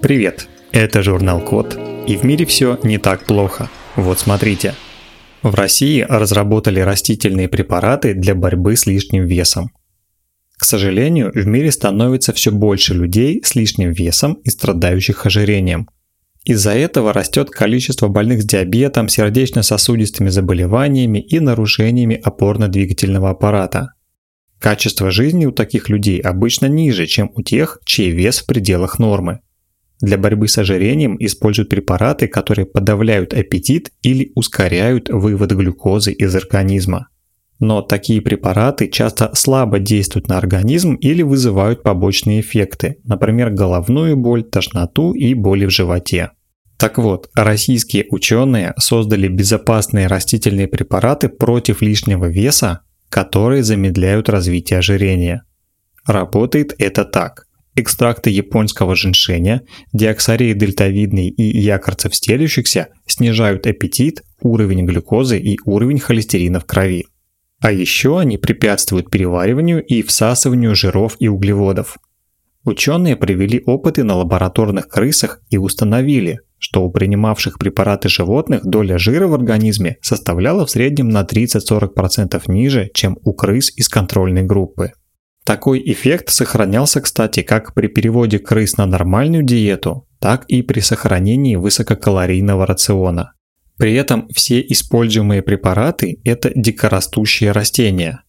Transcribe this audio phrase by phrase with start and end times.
[0.00, 3.68] Привет, это журнал Код, и в мире все не так плохо.
[3.96, 4.74] Вот смотрите.
[5.42, 9.72] В России разработали растительные препараты для борьбы с лишним весом.
[10.56, 15.88] К сожалению, в мире становится все больше людей с лишним весом и страдающих ожирением.
[16.44, 23.94] Из-за этого растет количество больных с диабетом, сердечно-сосудистыми заболеваниями и нарушениями опорно-двигательного аппарата.
[24.60, 29.40] Качество жизни у таких людей обычно ниже, чем у тех, чей вес в пределах нормы.
[30.00, 37.08] Для борьбы с ожирением используют препараты, которые подавляют аппетит или ускоряют вывод глюкозы из организма.
[37.58, 44.44] Но такие препараты часто слабо действуют на организм или вызывают побочные эффекты, например, головную боль,
[44.44, 46.30] тошноту и боли в животе.
[46.76, 55.42] Так вот, российские ученые создали безопасные растительные препараты против лишнего веса, которые замедляют развитие ожирения.
[56.06, 57.47] Работает это так
[57.78, 66.60] экстракты японского женьшеня, диоксарии дельтовидной и якорцев стелющихся снижают аппетит, уровень глюкозы и уровень холестерина
[66.60, 67.06] в крови.
[67.60, 71.98] А еще они препятствуют перевариванию и всасыванию жиров и углеводов.
[72.64, 79.26] Ученые провели опыты на лабораторных крысах и установили, что у принимавших препараты животных доля жира
[79.26, 84.92] в организме составляла в среднем на 30-40% ниже, чем у крыс из контрольной группы.
[85.48, 91.56] Такой эффект сохранялся, кстати, как при переводе крыс на нормальную диету, так и при сохранении
[91.56, 93.32] высококалорийного рациона.
[93.78, 98.24] При этом все используемые препараты– это дикорастущие растения.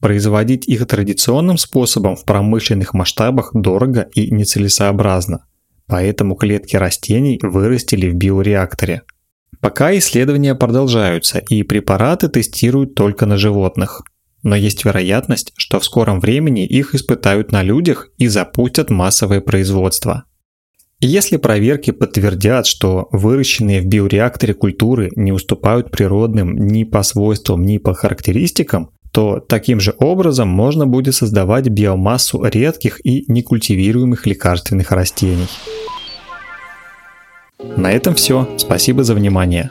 [0.00, 5.44] Производить их традиционным способом в промышленных масштабах дорого и нецелесообразно.
[5.86, 9.02] Поэтому клетки растений вырастили в биореакторе.
[9.60, 14.00] Пока исследования продолжаются и препараты тестируют только на животных–
[14.44, 20.24] но есть вероятность, что в скором времени их испытают на людях и запустят массовое производство.
[21.00, 27.76] если проверки подтвердят, что выращенные в биореакторе культуры не уступают природным ни по свойствам, ни
[27.78, 35.48] по характеристикам, то таким же образом можно будет создавать биомассу редких и некультивируемых лекарственных растений.
[37.76, 38.48] На этом все.
[38.56, 39.70] Спасибо за внимание